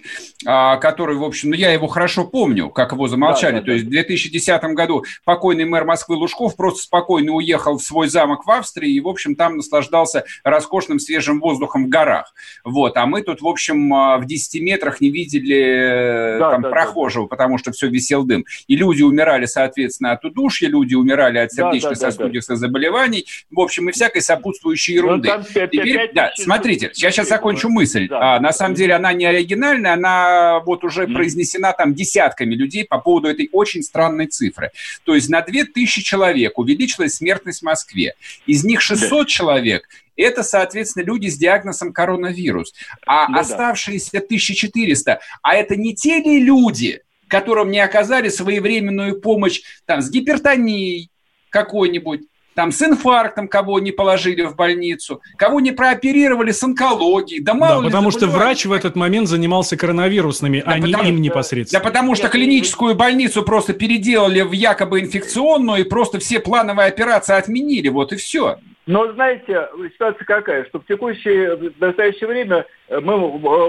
[0.45, 3.56] а, который, в общем, ну, я его хорошо помню, как его замолчали.
[3.56, 7.82] Да, да, То есть в 2010 году покойный мэр Москвы Лужков просто спокойно уехал в
[7.82, 12.34] свой замок в Австрии и, в общем, там наслаждался роскошным свежим воздухом в горах.
[12.65, 16.69] Вот, а мы тут, в общем, а, в 10 метрах не видели да, там, да,
[16.69, 17.29] прохожего, да.
[17.29, 18.43] потому что все висел дым.
[18.67, 23.60] И люди умирали, соответственно, от удушья, люди умирали от сердечно-сосудистых да, да, да, заболеваний, в
[23.60, 25.30] общем, и всякой сопутствующей ну, ерунды.
[25.30, 28.08] Ну, 5, Теперь, 5 да, смотрите, я сейчас закончу мысль.
[28.08, 28.36] Да.
[28.36, 31.13] А, на самом деле она не оригинальная, она вот уже mm.
[31.13, 34.72] произнесена там десятками людей по поводу этой очень странной цифры.
[35.04, 38.15] То есть на 2000 человек увеличилась смертность в Москве.
[38.46, 39.26] Из них 600 да.
[39.26, 42.74] человек это, соответственно, люди с диагнозом коронавирус.
[43.08, 44.19] А ну, оставшиеся да.
[44.19, 51.10] 1400, а это не те ли люди, которым не оказали своевременную помощь там, с гипертонией
[51.50, 52.22] какой-нибудь,
[52.55, 57.41] там с инфарктом кого не положили в больницу, кого не прооперировали с онкологией.
[57.41, 61.09] Да, мало да, потому что врач в этот момент занимался коронавирусными, да, а потому, не
[61.09, 61.81] им непосредственно.
[61.81, 67.35] Да потому что клиническую больницу просто переделали в якобы инфекционную и просто все плановые операции
[67.35, 68.57] отменили, вот и все.
[68.85, 73.17] Но знаете, ситуация какая, что в текущее, в настоящее время мы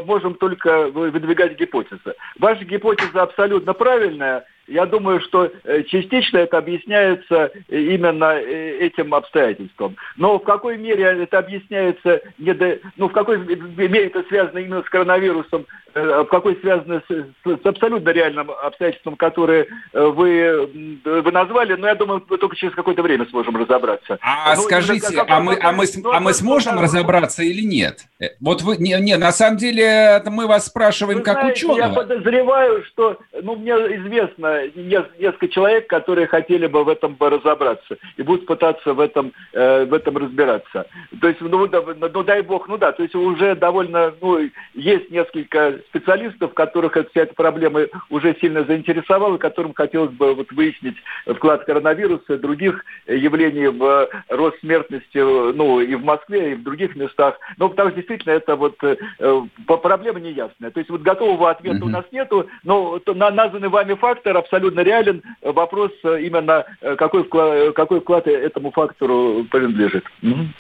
[0.03, 2.15] можем только выдвигать гипотезы.
[2.39, 9.15] Ваша гипотеза абсолютно правильная, я думаю, что э, частично это объясняется э, именно э, этим
[9.15, 9.97] обстоятельством.
[10.17, 14.83] Но в какой мере это объясняется, не до, ну в какой мере это связано именно
[14.83, 21.87] с коронавирусом, в какой связано с, с абсолютно реальным обстоятельством, которое вы, вы назвали, но
[21.87, 24.19] я думаю, мы только через какое-то время сможем разобраться.
[24.21, 28.07] А ну, скажите, а мы, а мы, а мы сможем разобраться или нет?
[28.41, 31.79] Вот вы, не, не, на самом деле мы вас спрашиваем вы как знаете, ученого.
[31.79, 37.97] Я подозреваю, что, ну, мне известно, несколько человек, которые хотели бы в этом бы разобраться
[38.17, 40.87] и будут пытаться в этом, э, в этом разбираться.
[41.21, 44.39] То есть, ну, да, ну, дай бог, ну да, то есть уже довольно, ну,
[44.75, 50.97] есть несколько специалистов, которых вся эта проблема уже сильно заинтересовала, которым хотелось бы вот выяснить
[51.27, 56.97] вклад коронавируса и других явлений в рост смертности, ну, и в Москве, и в других
[56.97, 57.39] местах.
[57.57, 58.97] Но потому что действительно это вот э,
[59.67, 60.71] проблема неясная.
[60.71, 61.85] То есть вот готового ответа mm-hmm.
[61.85, 65.23] у нас нету, но на, названный вами фактор абсолютно реален.
[65.43, 70.05] Вопрос э, именно, э, какой вклад, какой вклад этому фактору принадлежит.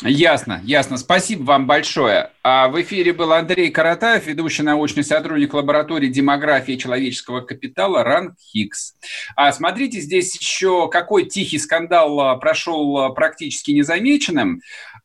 [0.03, 0.97] Ясно, ясно.
[0.97, 2.31] Спасибо вам большое.
[2.42, 8.94] А в эфире был Андрей Каратаев, ведущий научный сотрудник лаборатории демографии человеческого капитала РАН Хикс.
[9.37, 14.61] А смотрите, здесь еще какой тихий скандал прошел практически незамеченным.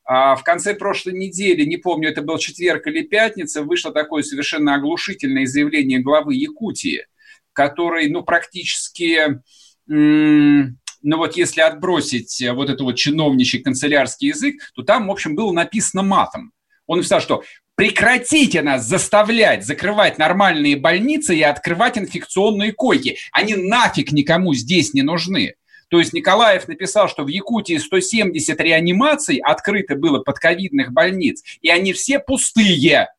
[0.06, 4.76] А в конце прошлой недели, не помню, это был четверг или пятница, вышло такое совершенно
[4.76, 7.06] оглушительное заявление главы Якутии–
[7.60, 9.42] который, ну, практически,
[9.86, 15.52] ну, вот если отбросить вот этот вот чиновничий канцелярский язык, то там, в общем, было
[15.52, 16.54] написано матом.
[16.88, 17.44] Он написал, что
[17.76, 23.18] прекратите нас заставлять закрывать нормальные больницы и открывать инфекционные койки.
[23.34, 25.56] Они нафиг никому здесь не нужны.
[25.90, 31.70] То есть Николаев написал, что в Якутии 170 реанимаций открыто было под ковидных больниц, и
[31.70, 33.10] они все пустые.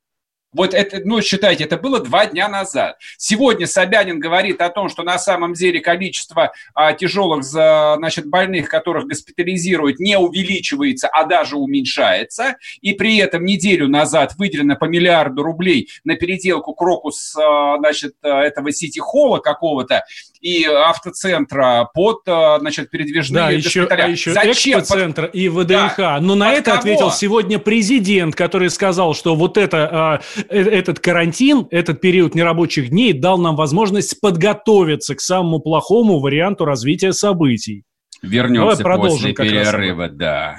[0.53, 2.99] Вот это, ну, считайте, это было два дня назад.
[3.17, 9.07] Сегодня Собянин говорит о том, что на самом деле количество а, тяжелых, значит, больных, которых
[9.07, 12.57] госпитализируют, не увеличивается, а даже уменьшается.
[12.81, 18.73] И при этом неделю назад выделено по миллиарду рублей на переделку крокус, а, значит, этого
[18.73, 20.05] сити-холла какого-то
[20.41, 24.81] и автоцентра под, а, значит, передвижные да, еще, а еще Зачем?
[24.81, 25.97] экспоцентр и ВДНХ.
[25.97, 26.19] Да.
[26.21, 26.79] Но на под это кого?
[26.79, 32.91] ответил сегодня президент, который сказал, что вот это а, Э, этот карантин, этот период нерабочих
[32.91, 37.85] дней дал нам возможность подготовиться к самому плохому варианту развития событий.
[38.23, 40.17] Вернемся Давай продолжим после перерыва, раз.
[40.17, 40.57] да.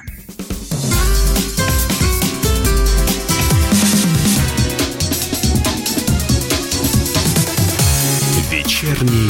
[8.52, 9.30] Вечерний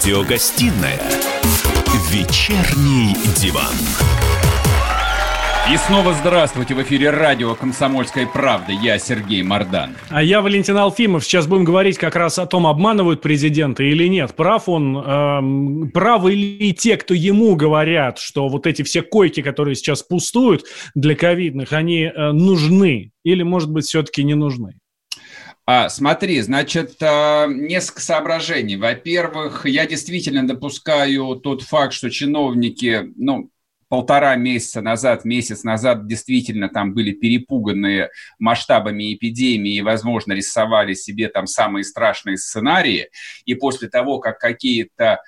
[0.00, 0.98] Радиогостинная
[2.10, 3.74] «Вечерний диван».
[5.70, 8.72] И снова здравствуйте в эфире радио «Комсомольская правда».
[8.72, 9.90] Я Сергей Мордан.
[10.08, 11.22] А я Валентин Алфимов.
[11.22, 14.34] Сейчас будем говорить как раз о том, обманывают президента или нет.
[14.34, 19.74] Прав он, э, правы ли те, кто ему говорят, что вот эти все койки, которые
[19.74, 24.76] сейчас пустуют для ковидных, они э, нужны или, может быть, все-таки не нужны?
[25.72, 28.74] А, смотри, значит, а, несколько соображений.
[28.76, 33.52] Во-первых, я действительно допускаю тот факт, что чиновники, ну,
[33.88, 38.10] полтора месяца назад, месяц назад действительно там были перепуганные
[38.40, 43.08] масштабами эпидемии и, возможно, рисовали себе там самые страшные сценарии.
[43.44, 45.20] И после того, как какие-то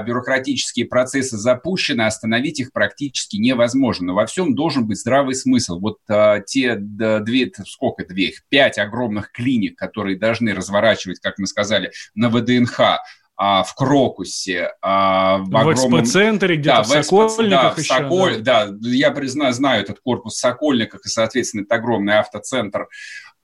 [0.00, 4.08] бюрократические процессы запущены, остановить их практически невозможно.
[4.08, 5.78] Но во всем должен быть здравый смысл.
[5.78, 11.92] Вот а, те две, сколько две пять огромных клиник, которые должны разворачивать, как мы сказали,
[12.14, 12.98] на ВДНХ,
[13.40, 15.74] а, в Крокусе, а, в, в огромном...
[15.74, 17.94] экспоцентре, где-то да, в, в Сокольниках да, еще.
[17.94, 18.40] Соколь...
[18.40, 18.66] да.
[18.66, 22.88] да, я признаю, знаю этот корпус в Сокольниках, и, соответственно, это огромный автоцентр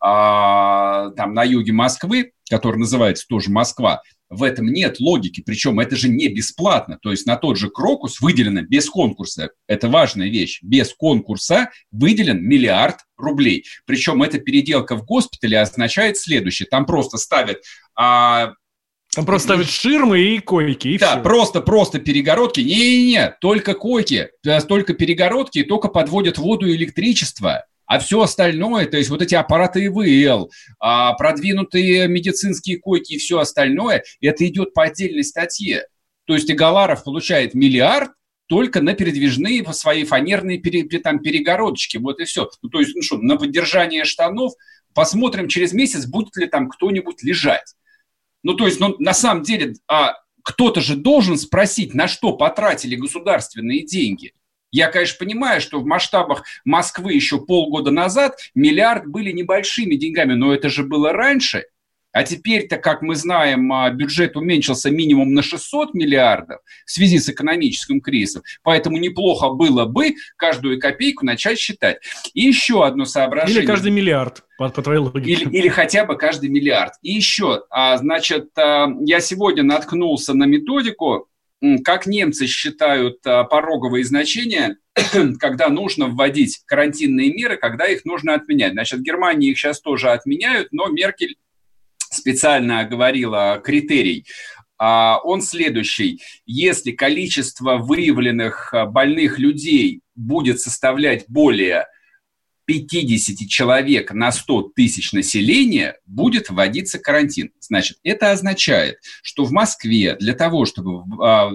[0.00, 4.02] а, там на юге Москвы, который называется тоже Москва.
[4.28, 6.98] В этом нет логики, причем это же не бесплатно.
[7.00, 12.42] То есть на тот же Крокус выделено без конкурса, это важная вещь, без конкурса выделен
[12.42, 13.64] миллиард рублей.
[13.86, 16.66] Причем эта переделка в госпитале означает следующее.
[16.68, 17.58] Там просто ставят
[17.94, 18.54] а,
[19.14, 21.22] там просто ставят ширмы и койки, и Да, все.
[21.22, 22.60] просто, просто перегородки.
[22.60, 24.30] Не-не-не, только койки,
[24.68, 27.64] только перегородки, только подводят воду и электричество.
[27.86, 30.50] А все остальное, то есть вот эти аппараты ИВЛ,
[30.80, 35.86] а, продвинутые медицинские койки и все остальное, это идет по отдельной статье.
[36.26, 38.10] То есть Игаларов получает миллиард
[38.46, 40.60] только на передвижные свои фанерные
[41.02, 41.98] там, перегородочки.
[41.98, 42.48] Вот и все.
[42.62, 44.52] Ну, то есть, ну что, на поддержание штанов
[44.94, 47.74] посмотрим через месяц, будет ли там кто-нибудь лежать.
[48.44, 52.94] Ну, то есть, ну, на самом деле, а, кто-то же должен спросить, на что потратили
[52.94, 54.32] государственные деньги.
[54.70, 60.52] Я, конечно, понимаю, что в масштабах Москвы еще полгода назад миллиард были небольшими деньгами, но
[60.52, 61.64] это же было раньше.
[62.14, 67.28] А теперь-то, как мы знаем, а, бюджет уменьшился минимум на 600 миллиардов в связи с
[67.28, 68.44] экономическим кризисом.
[68.62, 71.98] Поэтому неплохо было бы каждую копейку начать считать.
[72.32, 73.62] И еще одно соображение.
[73.62, 75.28] Или каждый миллиард, по, по твоей логике.
[75.28, 76.92] Или, или хотя бы каждый миллиард.
[77.02, 81.28] И еще, а, значит, а, я сегодня наткнулся на методику,
[81.82, 84.76] как немцы считают пороговые значения,
[85.40, 88.74] когда нужно вводить карантинные меры, когда их нужно отменять.
[88.74, 91.36] Значит, в Германии их сейчас тоже отменяют, но Меркель
[92.14, 94.26] специально оговорила критерий,
[94.78, 96.20] а, он следующий.
[96.46, 101.86] Если количество выявленных а, больных людей будет составлять более
[102.66, 107.52] 50 человек на 100 тысяч населения, будет вводиться карантин.
[107.60, 111.52] Значит, это означает, что в Москве для того, чтобы а,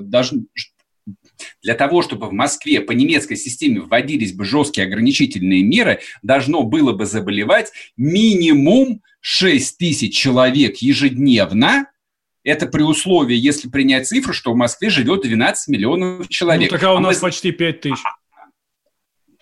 [1.61, 6.93] для того, чтобы в Москве по немецкой системе вводились бы жесткие ограничительные меры, должно было
[6.93, 11.87] бы заболевать минимум 6 тысяч человек ежедневно,
[12.43, 16.71] это при условии, если принять цифру, что в Москве живет 12 миллионов человек.
[16.71, 17.27] Ну, так а у а нас мы...
[17.27, 18.03] почти 5 тысяч.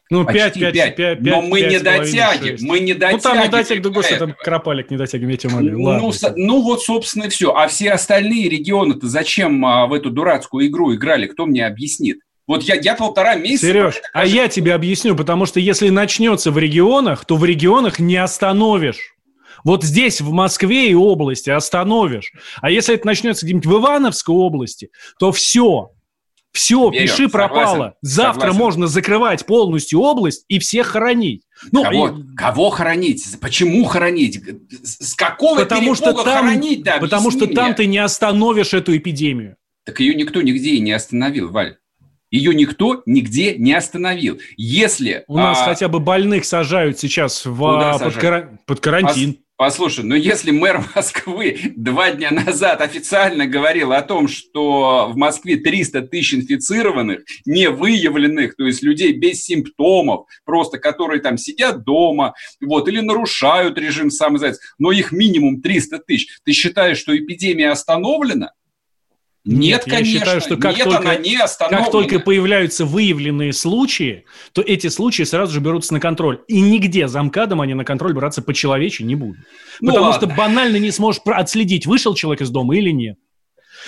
[0.09, 3.17] Ну, 5, 5, 5, 5, Но мы 5, не дотягиваем, мы не дотягиваем.
[3.17, 5.77] Ну, там не дотягиваем, да, господи, там Кропалик не дотягиваем, я тебя умоляю.
[5.77, 7.53] Ну, ну, вот, собственно, и все.
[7.53, 12.19] А все остальные регионы-то зачем а, в эту дурацкую игру играли, кто мне объяснит?
[12.47, 13.67] Вот я, я полтора месяца...
[13.67, 18.15] Сереж, а я тебе объясню, потому что если начнется в регионах, то в регионах не
[18.15, 19.16] остановишь.
[19.63, 22.31] Вот здесь, в Москве и области остановишь.
[22.61, 24.89] А если это начнется где-нибудь в Ивановской области,
[25.19, 25.91] то все,
[26.57, 27.65] все, Верю, пиши пропало.
[27.67, 28.59] Согласен, Завтра согласен.
[28.59, 31.43] можно закрывать полностью область и всех хоронить.
[31.71, 32.35] Ну, кого, и...
[32.35, 33.23] кого хоронить?
[33.39, 34.41] Почему хоронить?
[34.83, 36.83] С какого потому что там, хоронить?
[36.83, 37.55] Да, потому что мне.
[37.55, 39.55] там ты не остановишь эту эпидемию.
[39.85, 41.77] Так ее никто нигде и не остановил, Валь.
[42.31, 44.39] Ее никто нигде не остановил.
[44.57, 45.23] Если...
[45.27, 45.41] У а...
[45.43, 48.59] нас хотя бы больных сажают сейчас в, а, под, кара...
[48.65, 49.37] под карантин.
[49.57, 55.57] Послушай, но если мэр Москвы два дня назад официально говорил о том, что в Москве
[55.57, 62.35] 300 тысяч инфицированных, не выявленных, то есть людей без симптомов, просто которые там сидят дома,
[62.61, 68.51] вот, или нарушают режим самоизоляции, но их минимум 300 тысяч, ты считаешь, что эпидемия остановлена?
[69.47, 70.11] Нет, Нет конечно.
[70.11, 74.87] Я считаю, что как, Нет, только, она не как только появляются выявленные случаи, то эти
[74.87, 76.41] случаи сразу же берутся на контроль.
[76.49, 79.37] И нигде замкадом они на контроль браться по-человечьи не будут.
[79.79, 80.27] Ну, Потому ладно.
[80.27, 83.17] что банально не сможешь отследить, вышел человек из дома или нет.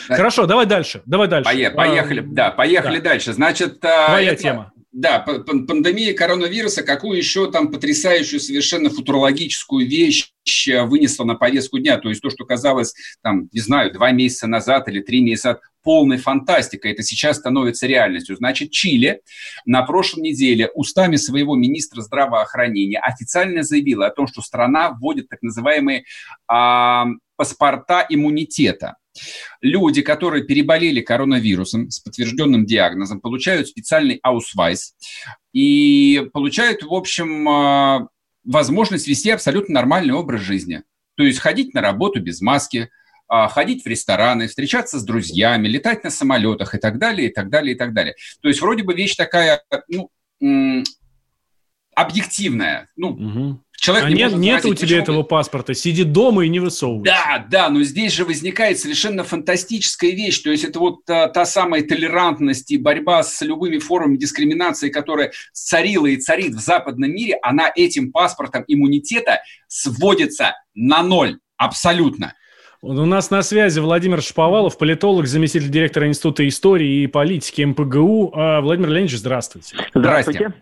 [0.07, 1.01] Хорошо, давай дальше.
[1.05, 1.49] Давай дальше.
[1.75, 3.09] Поехали, а, да, поехали да.
[3.09, 3.33] дальше.
[3.33, 4.71] Значит, а, твоя это, тема.
[4.91, 10.31] Да, пандемия коронавируса, какую еще там потрясающую совершенно футурологическую вещь
[10.67, 11.99] э, вынесла на повестку дня.
[11.99, 16.17] То есть то, что казалось, там, не знаю, два месяца назад или три месяца полной
[16.17, 18.35] фантастикой, это сейчас становится реальностью.
[18.35, 19.21] Значит, Чили
[19.63, 25.43] на прошлой неделе устами своего министра здравоохранения официально заявила о том, что страна вводит так
[25.43, 26.05] называемые
[26.47, 28.95] а, паспорта иммунитета.
[29.61, 34.95] Люди, которые переболели коронавирусом с подтвержденным диагнозом, получают специальный аусвайс
[35.53, 38.07] и получают, в общем, а,
[38.43, 40.83] возможность вести абсолютно нормальный образ жизни.
[41.15, 42.89] То есть ходить на работу без маски,
[43.27, 47.49] а, ходить в рестораны, встречаться с друзьями, летать на самолетах и так далее, и так
[47.49, 48.15] далее, и так далее.
[48.41, 50.09] То есть вроде бы вещь такая, ну,
[51.95, 52.87] объективная.
[52.95, 53.63] Ну, угу.
[53.79, 57.13] Человек а не нет, нет у тебя этого паспорта, сиди дома и не высовывайся.
[57.13, 61.45] Да, да, но здесь же возникает совершенно фантастическая вещь, то есть это вот та, та
[61.45, 67.39] самая толерантность и борьба с любыми формами дискриминации, которая царила и царит в западном мире,
[67.41, 72.33] она этим паспортом иммунитета сводится на ноль, абсолютно.
[72.81, 78.31] У нас на связи Владимир Шаповалов, политолог, заместитель директора Института истории и политики МПГУ.
[78.33, 79.75] А, Владимир Леонидович, здравствуйте.
[79.93, 80.53] Здравствуйте.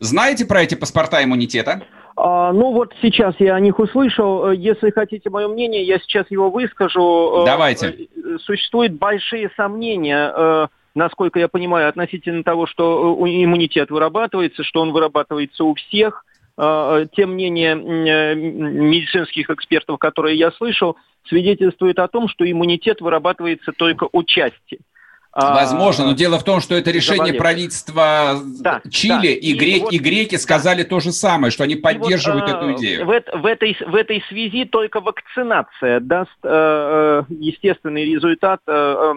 [0.00, 1.84] Знаете про эти паспорта иммунитета?
[2.16, 4.50] А, ну вот сейчас я о них услышал.
[4.52, 7.42] Если хотите мое мнение, я сейчас его выскажу.
[7.42, 7.88] Э, Давайте.
[7.88, 14.92] Э, существуют большие сомнения, э, насколько я понимаю, относительно того, что иммунитет вырабатывается, что он
[14.92, 16.24] вырабатывается у всех.
[16.56, 20.96] Тем мнение медицинских экспертов, которые я слышал,
[21.26, 24.80] свидетельствует о том, что иммунитет вырабатывается только у части а,
[25.34, 27.38] Возможно, но дело в том, что это решение заболев.
[27.38, 29.28] правительства да, Чили, да.
[29.28, 30.88] И, и, греки, вот, и греки сказали да.
[30.88, 33.04] то же самое, что они поддерживают вот, эту идею.
[33.04, 38.72] В, в, этой, в этой связи только вакцинация даст э, э естественный результат э,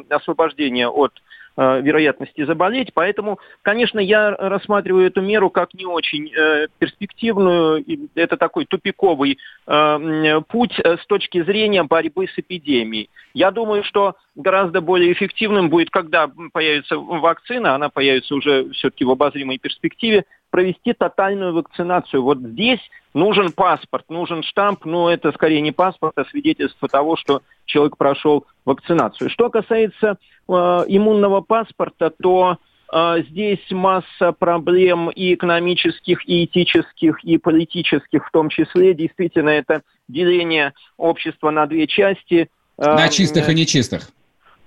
[0.09, 1.26] э освобождения от Э,
[1.57, 2.93] вероятности заболеть.
[2.93, 7.83] Поэтому, конечно, я рассматриваю эту меру как не очень э, перспективную.
[8.15, 13.09] Это такой тупиковый э, путь с точки зрения борьбы с эпидемией.
[13.33, 19.11] Я думаю, что гораздо более эффективным будет, когда появится вакцина, она появится уже все-таки в
[19.11, 22.23] обозримой перспективе, провести тотальную вакцинацию.
[22.23, 22.79] Вот здесь
[23.13, 28.45] нужен паспорт, нужен штамп, но это скорее не паспорт, а свидетельство того, что человек прошел
[28.65, 29.29] вакцинацию.
[29.29, 30.51] Что касается э,
[30.87, 32.57] иммунного паспорта, то
[32.91, 38.93] э, здесь масса проблем и экономических, и этических, и политических в том числе.
[38.93, 42.49] Действительно, это деление общества на две части.
[42.77, 44.09] Э, на чистых и нечистых.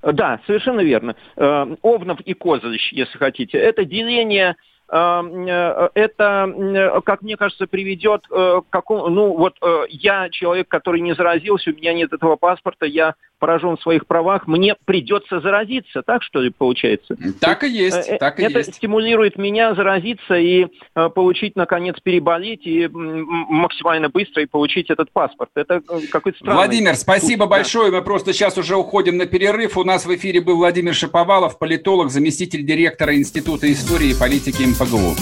[0.02, 1.14] Да, совершенно верно.
[1.36, 3.58] Э, Овнов и Козырич, если хотите.
[3.58, 4.56] Это деление
[4.90, 9.08] это, э, как мне кажется, приведет э, к какому...
[9.08, 9.54] Ну, вот
[9.88, 14.46] я человек, который не заразился, у меня нет этого паспорта, я поражен в своих правах,
[14.46, 17.16] мне придется заразиться, так что ли получается?
[17.40, 18.74] Так и есть, так и Это есть.
[18.74, 20.66] стимулирует меня заразиться и
[21.14, 25.50] получить, наконец, переболеть и максимально быстро и получить этот паспорт.
[25.54, 25.80] Это
[26.12, 26.56] какой-то странный...
[26.56, 27.90] Владимир, спасибо путь, большое.
[27.90, 27.98] Да.
[27.98, 29.78] Мы просто сейчас уже уходим на перерыв.
[29.78, 35.16] У нас в эфире был Владимир Шаповалов, политолог, заместитель директора Института истории и политики МПГУ.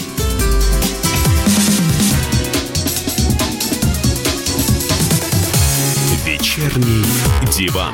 [6.25, 7.05] Вечерний
[7.57, 7.93] диван.